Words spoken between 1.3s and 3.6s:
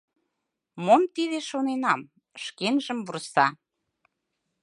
шоненам?— шкенжым вурса.